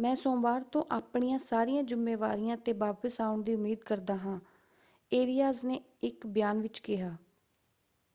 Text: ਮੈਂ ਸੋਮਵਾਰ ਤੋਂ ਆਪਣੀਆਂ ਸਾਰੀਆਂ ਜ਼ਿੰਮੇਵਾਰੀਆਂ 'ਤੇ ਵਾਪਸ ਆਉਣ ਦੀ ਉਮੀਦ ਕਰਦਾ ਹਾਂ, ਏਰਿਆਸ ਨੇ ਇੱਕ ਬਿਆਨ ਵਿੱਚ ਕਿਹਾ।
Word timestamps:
ਮੈਂ 0.00 0.14
ਸੋਮਵਾਰ 0.16 0.62
ਤੋਂ 0.62 0.84
ਆਪਣੀਆਂ 0.90 1.38
ਸਾਰੀਆਂ 1.38 1.82
ਜ਼ਿੰਮੇਵਾਰੀਆਂ 1.82 2.56
'ਤੇ 2.56 2.72
ਵਾਪਸ 2.72 3.20
ਆਉਣ 3.20 3.42
ਦੀ 3.42 3.54
ਉਮੀਦ 3.54 3.78
ਕਰਦਾ 3.78 4.16
ਹਾਂ, 4.16 4.38
ਏਰਿਆਸ 5.12 5.64
ਨੇ 5.64 5.80
ਇੱਕ 6.02 6.26
ਬਿਆਨ 6.26 6.60
ਵਿੱਚ 6.60 6.78
ਕਿਹਾ। 6.78 7.16